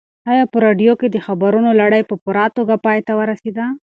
[0.31, 3.65] ایا په راډیو کې د خبرونو لړۍ په پوره توګه پای ته ورسېده؟